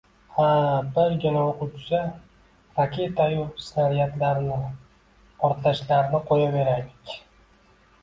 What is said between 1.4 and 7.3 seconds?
o‘q uchsa… Raketayu snaryadlarni, portlashlarni qo‘yaveraylik